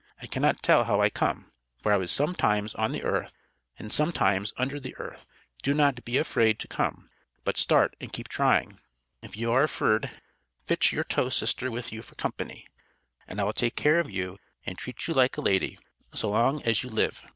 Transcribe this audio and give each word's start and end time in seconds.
I 0.19 0.25
cannot 0.25 0.63
tell 0.63 0.85
how 0.85 0.99
I 0.99 1.11
come, 1.11 1.51
for 1.83 1.93
I 1.93 1.97
was 1.97 2.09
some 2.09 2.33
times 2.33 2.73
on 2.73 2.91
the 2.91 3.03
earth 3.03 3.35
and 3.77 3.93
some 3.93 4.11
times 4.11 4.51
under 4.57 4.79
the 4.79 4.95
earth 4.95 5.27
Do 5.61 5.75
not 5.75 6.03
Bee 6.03 6.17
afraid 6.17 6.57
to 6.57 6.67
come 6.67 7.11
But 7.43 7.55
start 7.55 7.95
and 8.01 8.11
keep 8.11 8.27
trying, 8.27 8.79
if 9.21 9.37
you 9.37 9.51
are 9.51 9.65
afrid 9.67 10.09
fitch 10.65 10.91
your 10.91 11.03
tow 11.03 11.29
sister 11.29 11.69
with 11.69 11.93
you 11.93 12.01
for 12.01 12.15
compeny 12.15 12.65
and 13.27 13.39
I 13.39 13.43
will 13.43 13.53
take 13.53 13.75
care 13.75 13.99
of 13.99 14.09
you 14.09 14.39
and 14.65 14.75
treat 14.75 15.07
you 15.07 15.13
like 15.13 15.37
a 15.37 15.41
lady 15.41 15.77
so 16.15 16.31
long 16.31 16.63
as 16.63 16.81
you 16.81 16.89
live. 16.89 17.21